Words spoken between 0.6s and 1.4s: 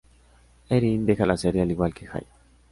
Erin deja la